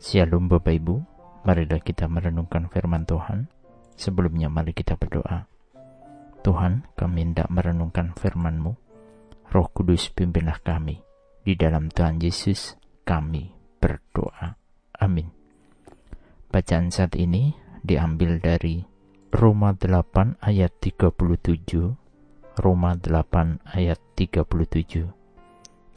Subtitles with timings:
[0.00, 0.96] Shalom Bapak Ibu,
[1.44, 3.52] marilah kita merenungkan firman Tuhan.
[4.00, 5.44] Sebelumnya mari kita berdoa.
[6.40, 8.72] Tuhan, kami hendak merenungkan firman-Mu.
[9.52, 11.04] Roh Kudus pimpinlah kami.
[11.44, 14.56] Di dalam Tuhan Yesus kami berdoa.
[14.96, 15.28] Amin.
[16.48, 17.52] Bacaan saat ini
[17.84, 18.80] diambil dari
[19.28, 22.56] Roma 8 ayat 37.
[22.56, 25.19] Roma 8 ayat 37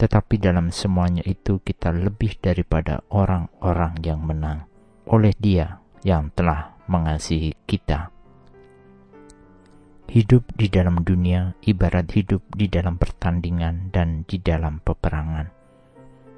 [0.04, 4.68] tetapi dalam semuanya itu kita lebih daripada orang-orang yang menang
[5.08, 8.12] oleh Dia yang telah mengasihi kita.
[10.04, 15.48] Hidup di dalam dunia ibarat hidup di dalam pertandingan dan di dalam peperangan.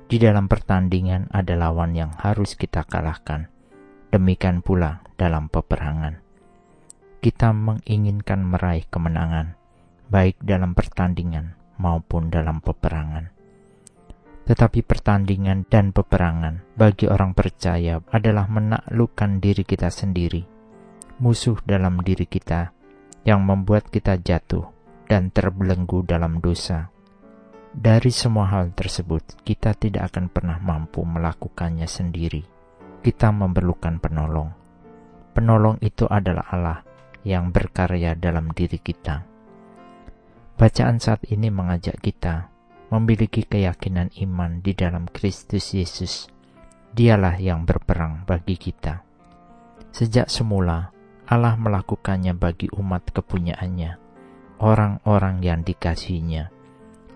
[0.07, 3.51] Di dalam pertandingan ada lawan yang harus kita kalahkan.
[4.15, 6.23] Demikian pula dalam peperangan.
[7.19, 9.59] Kita menginginkan meraih kemenangan,
[10.07, 13.36] baik dalam pertandingan maupun dalam peperangan.
[14.47, 20.47] Tetapi pertandingan dan peperangan bagi orang percaya adalah menaklukkan diri kita sendiri,
[21.19, 22.71] musuh dalam diri kita
[23.27, 24.71] yang membuat kita jatuh
[25.11, 26.95] dan terbelenggu dalam dosa.
[27.75, 32.47] Dari semua hal tersebut, kita tidak akan pernah mampu melakukannya sendiri.
[33.03, 34.49] Kita memerlukan penolong.
[35.35, 36.81] Penolong itu adalah Allah
[37.27, 39.27] yang berkarya dalam diri kita.
[40.57, 42.56] Bacaan saat ini mengajak kita
[42.91, 46.31] memiliki keyakinan iman di dalam Kristus Yesus.
[46.97, 49.05] Dialah yang berperang bagi kita.
[49.93, 50.93] Sejak semula,
[51.27, 53.99] Allah melakukannya bagi umat kepunyaannya,
[54.63, 56.49] orang-orang yang dikasihinya,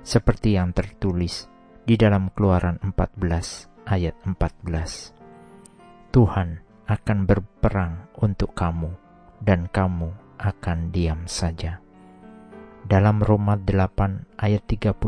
[0.03, 1.49] seperti yang tertulis
[1.87, 6.12] di dalam Keluaran 14 ayat 14.
[6.12, 6.49] Tuhan
[6.91, 8.91] akan berperang untuk kamu,
[9.41, 11.81] dan kamu akan diam saja
[12.91, 14.99] dalam Roma 8 ayat 31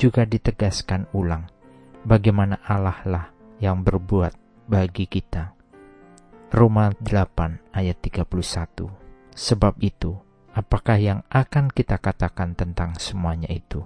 [0.00, 1.52] juga ditegaskan ulang
[2.00, 3.26] bagaimana Allah lah
[3.60, 5.52] yang berbuat bagi kita.
[6.48, 8.88] Roma 8 ayat 31
[9.36, 10.16] Sebab itu,
[10.56, 13.84] apakah yang akan kita katakan tentang semuanya itu?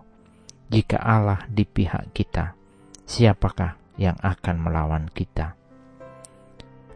[0.71, 2.55] Jika Allah di pihak kita,
[3.03, 5.59] siapakah yang akan melawan kita?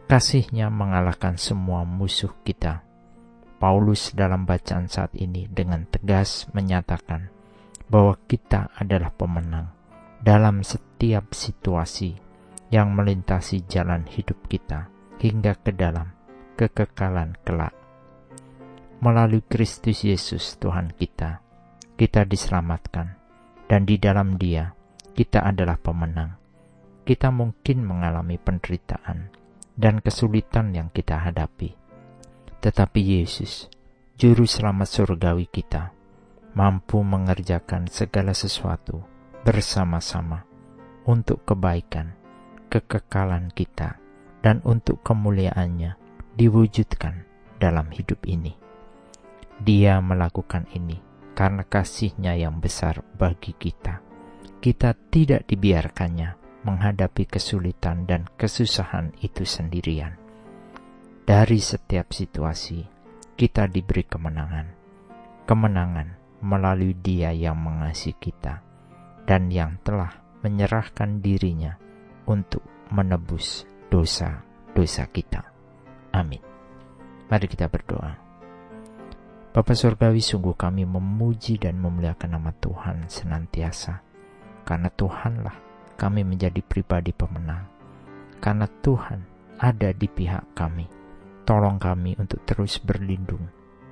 [0.07, 2.83] Kasihnya mengalahkan semua musuh kita
[3.61, 7.29] Paulus dalam bacaan saat ini dengan tegas menyatakan
[7.93, 9.69] bahwa kita adalah pemenang
[10.17, 12.17] dalam setiap situasi
[12.73, 14.89] yang melintasi jalan hidup kita
[15.21, 16.09] hingga ke dalam
[16.57, 17.77] kekekalan kelak.
[18.97, 21.45] Melalui Kristus Yesus Tuhan kita,
[22.01, 23.13] kita diselamatkan
[23.69, 24.73] dan di dalam Dia
[25.13, 26.33] kita adalah pemenang.
[27.05, 29.29] Kita mungkin mengalami penderitaan
[29.77, 31.80] dan kesulitan yang kita hadapi
[32.61, 33.65] tetapi Yesus,
[34.21, 35.97] Juru Selamat surgawi kita,
[36.53, 39.01] mampu mengerjakan segala sesuatu
[39.41, 40.45] bersama-sama
[41.09, 42.13] untuk kebaikan,
[42.69, 43.97] kekekalan kita,
[44.45, 45.97] dan untuk kemuliaannya
[46.37, 47.25] diwujudkan
[47.57, 48.53] dalam hidup ini.
[49.57, 51.01] Dia melakukan ini
[51.33, 54.05] karena kasihnya yang besar bagi kita.
[54.61, 60.20] Kita tidak dibiarkannya menghadapi kesulitan dan kesusahan itu sendirian
[61.31, 62.83] dari setiap situasi,
[63.39, 64.67] kita diberi kemenangan.
[65.47, 66.07] Kemenangan
[66.43, 68.59] melalui Dia yang mengasihi kita
[69.23, 70.11] dan yang telah
[70.43, 71.79] menyerahkan dirinya
[72.27, 72.59] untuk
[72.91, 75.47] menebus dosa-dosa kita.
[76.11, 76.43] Amin.
[77.31, 78.11] Mari kita berdoa.
[79.55, 84.03] Bapa Surgawi sungguh kami memuji dan memuliakan nama Tuhan senantiasa.
[84.67, 85.55] Karena Tuhanlah
[85.95, 87.71] kami menjadi pribadi pemenang.
[88.43, 89.23] Karena Tuhan
[89.63, 90.99] ada di pihak kami
[91.41, 93.49] Tolong kami untuk terus berlindung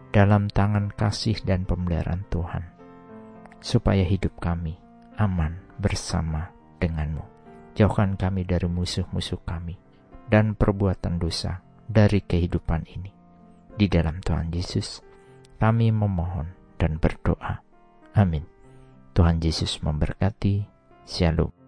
[0.10, 2.64] dalam tangan kasih dan pemeliharaan Tuhan,
[3.62, 4.78] supaya hidup kami
[5.18, 6.50] aman bersama
[6.80, 7.26] denganmu.
[7.76, 9.78] Jauhkan kami dari musuh-musuh kami
[10.30, 13.12] dan perbuatan dosa dari kehidupan ini.
[13.80, 15.02] Di dalam Tuhan Yesus,
[15.58, 17.64] kami memohon dan berdoa.
[18.16, 18.44] Amin.
[19.16, 20.68] Tuhan Yesus memberkati.
[21.08, 21.59] Shalom.